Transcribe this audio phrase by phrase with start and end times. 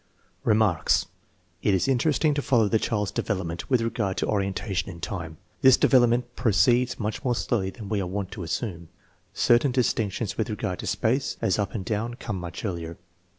[0.43, 1.05] Remarks.
[1.61, 5.37] It is interesting to follow the child's develop ment with regard to orientation in time.
[5.61, 8.89] This develop ment proceeds much more slowly than we are wont to assume.
[9.35, 12.97] Certain distinctions with regard to space, as up and down, come much earlier.